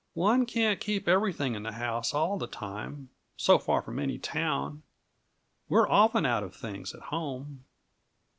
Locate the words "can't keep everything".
0.47-1.53